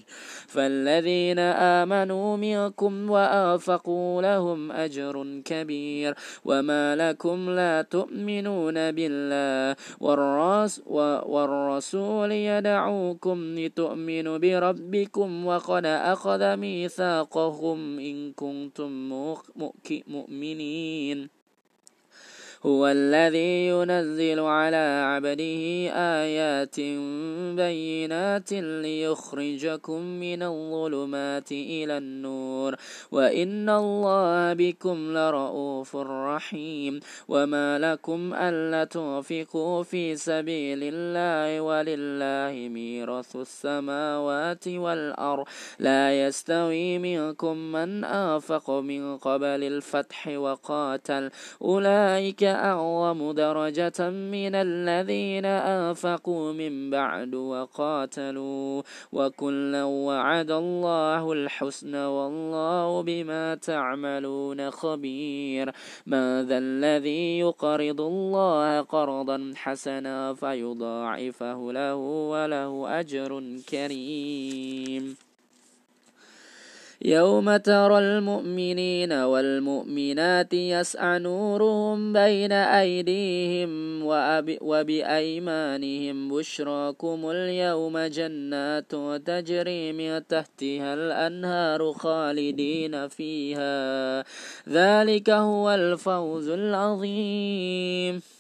فالذين 0.49 1.38
آمنوا 1.38 2.36
منكم 2.36 3.11
وآفقوا 3.11 4.22
لهم 4.22 4.72
أجر 4.72 5.43
كبير. 5.45 6.14
وما 6.45 6.97
لكم 6.97 7.51
لا 7.51 7.82
تؤمنون 7.82 8.93
بالله 8.93 9.76
والرسول 11.26 12.32
يدعوكم 12.32 13.30
ربكم 13.31 13.59
لتؤمنوا 13.59 14.39
بربكم 14.39 15.47
وقد 15.47 15.87
أخذ 15.87 16.57
ميثاقهم 16.57 17.99
إن 17.99 18.33
كنتم 18.33 19.12
مؤمنين 20.09 21.39
هو 22.66 22.86
الذي 22.86 23.66
ينزل 23.66 24.40
على 24.40 25.04
عبده 25.06 25.90
آيات 25.96 26.80
بينات 27.56 28.52
ليخرجكم 28.52 30.00
من 30.00 30.42
الظلمات 30.42 31.52
إلى 31.52 31.98
النور. 31.98 32.76
وإن 33.12 33.68
الله 33.70 34.52
بكم 34.52 35.12
لرؤوف 35.12 35.96
رحيم. 35.96 37.00
وما 37.28 37.78
لكم 37.78 38.34
ألا 38.34 38.84
تنفقوا 38.84 39.82
في 39.82 40.16
سبيل 40.16 40.78
الله 40.82 41.61
ولله 41.61 42.68
ميراث 42.68 43.36
السماوات 43.36 44.68
والأرض. 44.68 45.44
لا 45.78 46.26
يستوي 46.26 46.98
منكم 46.98 47.56
من 47.56 48.04
آفق 48.04 48.70
من 48.70 49.16
قبل 49.16 49.62
الفتح 49.64 50.28
وقاتل. 50.28 51.30
أولئك 51.62 52.49
أعظم 52.51 53.32
درجة 53.32 54.11
من 54.11 54.55
الذين 54.55 55.44
أنفقوا 55.44 56.53
من 56.53 56.90
بعد 56.90 57.34
وقاتلوا 57.34 58.82
وكلا 59.12 59.84
وعد 59.84 60.51
الله 60.51 61.32
الحسن 61.32 61.94
والله 61.94 63.03
بما 63.03 63.55
تعملون 63.55 64.70
خبير. 64.70 65.72
ماذا 66.07 66.59
الذي 66.59 67.38
يقرض 67.38 68.01
الله 68.01 68.80
قرضا 68.80 69.53
حسنا 69.57 70.34
فيضاعفه 70.34 71.72
له 71.72 71.96
وله 71.96 73.01
أجر 73.01 73.42
كريم. 73.68 75.30
يوم 77.05 77.57
ترى 77.57 77.98
المؤمنين 77.98 79.12
والمؤمنات 79.12 80.55
يسعى 80.55 81.18
نورهم 81.18 82.12
بين 82.12 82.53
أيديهم 82.53 84.03
وبأيمانهم 84.61 86.28
بشراكم 86.28 87.30
اليوم 87.30 87.98
جنات 87.98 88.92
تجري 89.26 89.92
من 89.92 90.26
تحتها 90.26 90.94
الأنهار 90.94 91.92
خالدين 91.92 93.09
فيها. 93.09 94.24
ذلك 94.68 95.30
هو 95.30 95.70
الفوز 95.70 96.48
العظيم. 96.48 98.39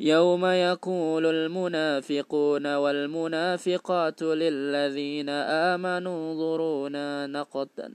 يوم 0.00 0.46
يقول 0.46 1.26
المنافقون 1.26 2.74
والمنافقات 2.74 4.22
للذين 4.22 5.28
آمنوا 5.28 6.32
انظرونا 6.32 7.26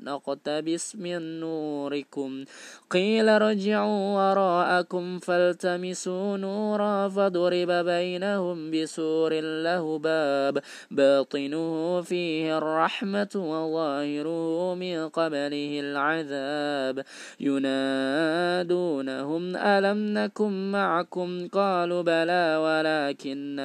نقتبس 0.04 0.95
من 0.95 1.39
نوركم. 1.39 2.43
قيل 2.91 3.30
ارجعوا 3.30 4.16
وراءكم 4.16 5.20
فالتمسوا 5.20 6.38
نورا 6.38 7.10
فضرب 7.10 7.72
بينهم 7.72 8.72
بسور 8.72 9.34
له 9.41 9.98
باب. 9.98 10.64
باطنه 10.91 12.02
فيه 12.02 12.58
الرحمة 12.58 13.30
وظاهره 13.36 14.76
من 14.76 15.10
قبله 15.10 15.80
العذاب. 15.80 17.06
ينادونهم 17.39 18.28
ألم 19.56 19.98
نكن 20.14 20.72
معكم؟ 20.72 21.48
قالوا 21.48 21.97
بلى 22.04 22.58
ولكن 22.58 23.60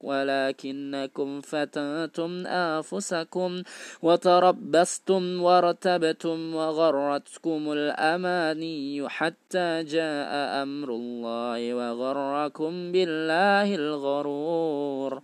ولكنكم 0.00 1.40
فتنتم 1.40 2.46
أنفسكم 2.46 3.62
وتربصتم 4.02 5.42
وارتبتم 5.42 6.54
وغرتكم 6.54 7.72
الأماني 7.72 9.08
حتى 9.08 9.82
جاء 9.82 10.62
أمر 10.62 10.88
الله 10.88 11.74
وغركم 11.74 12.92
بالله 12.92 13.74
الغرور. 13.74 15.22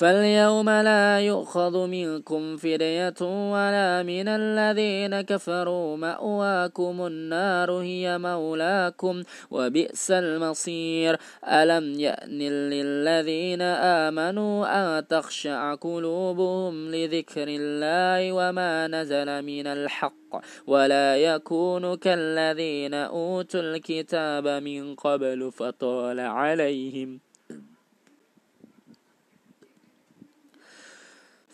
فاليوم 0.00 0.70
لا 0.70 1.20
يؤخذ 1.20 1.86
منكم 1.86 2.56
فدية 2.56 3.20
ولا 3.20 4.02
من 4.02 4.28
الذين 4.28 5.20
كفروا. 5.20 5.96
مأواكم 5.96 7.06
النار 7.06 7.72
هي 7.72 8.18
مولاكم 8.18 9.22
وبئس 9.50 10.10
المصير. 10.10 11.16
ألم 11.44 12.00
يأن 12.00 12.38
للذين 12.70 13.62
آمنوا 14.08 14.66
أن 14.80 15.06
تخشع 15.06 15.74
قلوبهم 15.74 16.94
لذكر 16.94 17.46
الله 17.48 18.32
وما 18.32 18.86
نزل 18.86 19.42
من 19.42 19.66
الحق؟ 19.66 20.30
ولا 20.66 21.16
يكون 21.16 21.94
كالذين 21.94 22.94
أوتوا 22.94 23.60
الكتاب 23.60 24.48
من 24.48 24.94
قبل 24.94 25.52
فطال 25.52 26.20
عليهم. 26.20 27.29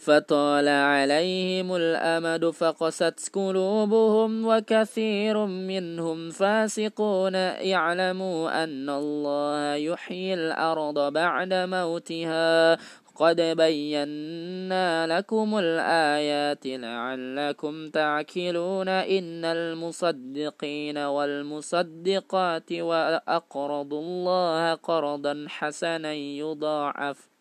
فطال 0.07 0.69
عليهم 0.69 1.77
الأمد 1.77 2.51
فقست 2.51 3.31
قلوبهم 3.33 4.47
وكثير 4.47 5.47
منهم 5.47 6.31
فاسقون 6.31 7.35
يعلموا 7.35 8.65
أن 8.65 8.91
الله 8.91 9.75
يحيي 9.75 10.35
الأرض 10.35 11.13
بعد 11.13 11.53
موتها. 11.53 12.79
قد 13.17 13.41
بينا 13.41 15.07
لكم 15.07 15.59
الآيات 15.59 16.67
لعلكم 16.67 17.89
تعكلون 17.89 18.89
إن 18.89 19.45
المصدقين 19.45 20.99
والمصدقات 20.99 22.73
وأقرضوا 22.73 24.01
الله 24.01 24.75
قرضا 24.75 25.47
حسنا 25.49 26.13
يضاعف 26.13 27.36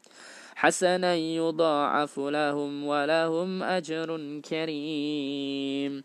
حسنا 0.65 1.15
يضاعف 1.15 2.19
لهم 2.19 2.87
ولهم 2.87 3.63
أجر 3.63 4.41
كريم. 4.49 6.03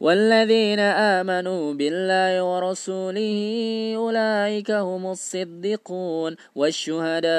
والذين 0.00 0.78
آمنوا 0.80 1.74
بالله 1.74 2.42
ورسوله 2.42 3.38
أولئك 3.96 4.70
هم 4.70 5.06
الصديقون 5.06 6.36
والشهداء 6.54 7.30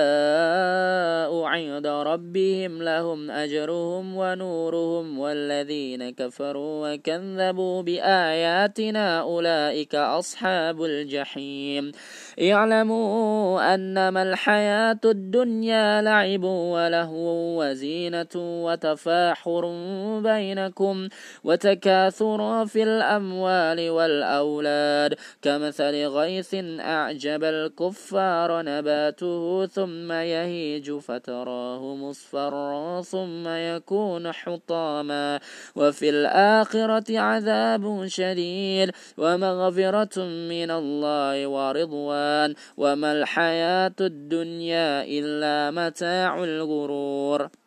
عند 1.43 1.87
ربهم 1.87 2.83
لهم 2.83 3.31
أجرهم 3.31 4.17
ونورهم 4.17 5.19
والذين 5.19 6.09
كفروا 6.09 6.93
وكذبوا 6.93 7.81
بآياتنا 7.81 9.21
أولئك 9.21 9.95
أصحاب 9.95 10.83
الجحيم. 10.83 11.91
اعلموا 12.41 13.73
أنما 13.73 14.23
الحياة 14.23 14.99
الدنيا 15.05 16.01
لعب 16.01 16.43
ولهو 16.43 17.61
وزينة 17.61 18.35
وتفاحر 18.35 19.63
بينكم 20.23 21.07
وتكاثر 21.43 22.65
في 22.65 22.83
الأموال 22.83 23.89
والأولاد. 23.89 25.15
كمثل 25.41 26.05
غيث 26.05 26.55
أعجب 26.79 27.43
الكفار 27.43 28.61
نباته 28.61 29.65
ثم 29.65 30.11
يهيج 30.11 30.91
فتراه 30.91 31.95
مصفرا 31.95 33.01
ثم 33.01 33.47
يكون 33.47 34.31
حطاما. 34.31 35.39
وفي 35.75 36.09
الآخرة 36.09 37.19
عذاب 37.19 38.07
شديد 38.07 38.91
ومغفرة 39.17 40.19
من 40.25 40.71
الله 40.71 41.47
ورضوان. 41.47 42.30
وما 42.77 43.11
الحياة 43.11 43.99
الدنيا 44.01 45.03
إلا 45.03 45.71
متاع 45.71 46.43
الغرور. 46.43 47.60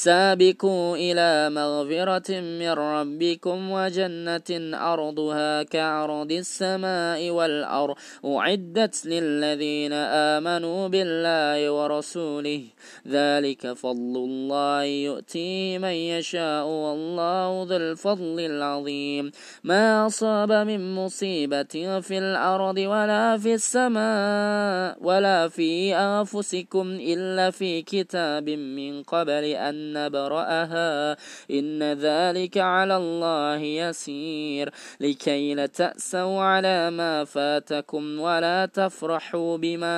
سابقوا 0.00 0.96
إلى 0.96 1.50
مغفرة 1.50 2.40
من 2.40 2.70
ربكم 2.70 3.70
وجنة 3.70 4.50
أرضها 4.92 5.62
كعرض 5.62 6.32
السماء 6.32 7.30
والأرض. 7.30 7.94
أعدت 8.24 9.06
للذين 9.06 9.92
آمنوا 9.92 10.88
بالله 10.88 11.70
ورسوله 11.70 12.62
ذلك 13.08 13.72
فضل 13.72 14.14
الله 14.16 14.82
يؤتيه 14.82 15.78
من 15.78 15.96
يشاء 16.16 16.64
والله 16.66 17.66
ذو 17.68 17.76
الفضل 17.76 18.40
العظيم. 18.40 19.30
ما 19.64 20.06
أصاب 20.06 20.52
من 20.52 20.94
مصيبة 20.94 22.00
في 22.00 22.18
الأرض 22.18 22.78
ولا 22.78 23.36
في 23.38 23.54
السماء 23.54 24.96
ولا 25.00 25.48
في 25.48 25.94
أنفسكم 25.94 26.86
إلا 27.12 27.50
في 27.50 27.82
كتاب 27.82 28.48
من 28.48 29.02
قبل 29.02 29.44
أن 29.44 29.89
نبرأها. 29.92 31.16
إن 31.50 31.82
ذلك 31.92 32.58
على 32.58 32.96
الله 32.96 33.56
يسير. 33.56 34.70
لكي 35.00 35.54
لا 35.54 35.66
تأسوا 35.66 36.40
على 36.40 36.90
ما 36.90 37.24
فاتكم 37.24 38.20
ولا 38.20 38.66
تفرحوا 38.66 39.56
بما 39.56 39.96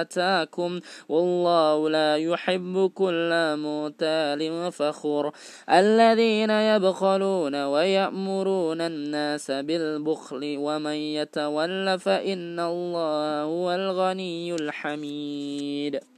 آتاكم. 0.00 0.80
والله 1.08 1.90
لا 1.90 2.16
يحب 2.16 2.90
كل 2.94 3.56
متال 3.56 4.72
فخور. 4.72 5.32
الذين 5.70 6.50
يبخلون 6.50 7.64
ويأمرون 7.64 8.80
الناس 8.80 9.50
بالبخل 9.50 10.56
ومن 10.58 10.92
يتول 10.92 11.98
فإن 11.98 12.60
الله 12.60 13.42
هو 13.42 13.72
الغني 13.72 14.54
الحميد. 14.54 16.17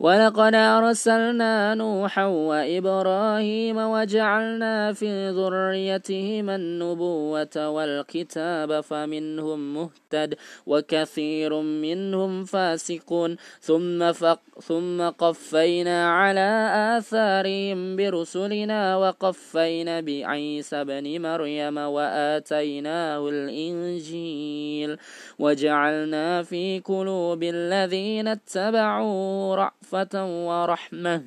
ولقد 0.00 0.54
أرسلنا 0.54 1.74
نوحا 1.74 2.24
وإبراهيم 2.24 3.76
وجعلنا 3.76 4.92
في 4.92 5.28
ذريتهما 5.30 6.56
النبوة 6.56 7.68
والكتاب 7.68 8.80
فمنهم 8.80 9.74
مهتد 9.74 10.34
وكثير 10.66 11.60
منهم 11.60 12.44
فاسقون 12.44 13.36
ثم 13.60 14.12
فق 14.12 14.40
ثم 14.60 15.08
قفينا 15.08 16.10
على 16.10 16.70
آثارهم 16.98 17.96
برسلنا 17.96 18.96
وقفينا 18.96 20.00
بعيسى 20.00 20.84
بن 20.84 21.22
مريم 21.22 21.78
وآتيناه 21.78 23.28
الإنجيل 23.28 24.98
وجعلنا 25.38 26.42
في 26.42 26.82
قلوب 26.84 27.42
الذين 27.42 28.28
اتبعوا 28.28 29.56
رأفة 29.56 29.87
رأفة 29.94 30.14
ورحمة 30.48 31.22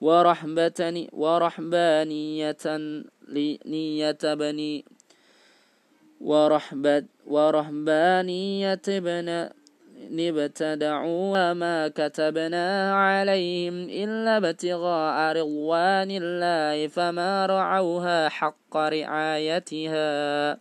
ورحبة 0.00 1.08
ورحبانية 1.12 2.56
نية 3.66 4.18
بني 4.22 4.84
ورحبة 6.20 7.04
ورهبانية 7.26 8.86
بن 8.88 9.48
ابتدعوا 10.18 11.52
ما 11.52 11.88
كتبنا 11.88 12.94
عليهم 12.94 13.74
إلا 13.90 14.36
ابتغاء 14.36 15.36
رضوان 15.36 16.10
الله 16.10 16.88
فما 16.88 17.46
رعوها 17.46 18.28
حق 18.28 18.76
رعايتها. 18.76 20.58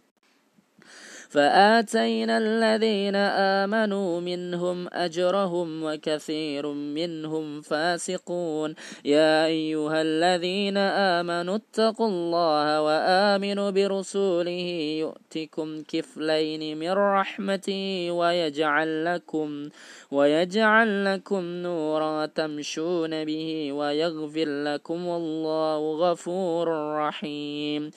فآتينا 1.34 2.38
الذين 2.38 3.16
آمنوا 3.62 4.22
منهم 4.22 4.88
أجرهم 4.94 5.84
وكثير 5.84 6.68
منهم 6.68 7.62
فاسقون. 7.62 8.76
يا 9.06 9.46
أيها 9.46 10.02
الذين 10.02 10.78
آمنوا 10.78 11.56
اتقوا 11.56 12.08
الله 12.08 12.82
وآمنوا 12.82 13.70
برسوله 13.70 14.68
يؤتكم 15.04 15.84
كفلين 15.84 16.78
من 16.78 16.92
رحمته 16.92 18.12
ويجعل 18.12 19.06
لكم 19.06 19.70
ويجعل 20.12 21.06
لكم 21.06 21.44
نورا 21.66 22.26
تمشون 22.26 23.26
به 23.26 23.72
ويغفر 23.72 24.50
لكم 24.64 25.08
والله 25.08 25.80
غفور 26.04 26.68
رحيم. 26.98 27.92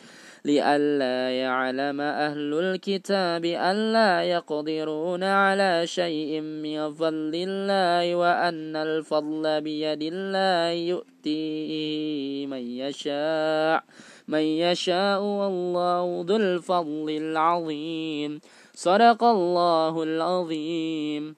لئلا 0.46 1.30
يعلم 1.30 2.00
أهل 2.00 2.54
الكتاب 2.54 3.44
ألا 3.44 4.22
يقدرون 4.22 5.22
على 5.22 5.86
شيء 5.86 6.40
من 6.40 6.94
فضل 6.94 7.34
الله 7.34 8.14
وأن 8.14 8.76
الفضل 8.76 9.60
بيد 9.60 10.02
الله 10.02 10.70
يؤتيه 10.70 12.46
من 12.46 12.62
يشاء 12.62 13.82
من 14.28 14.38
يشاء 14.38 15.22
والله 15.22 16.24
ذو 16.28 16.36
الفضل 16.36 17.10
العظيم. 17.10 18.40
صدق 18.74 19.24
الله 19.24 20.02
العظيم. 20.02 21.34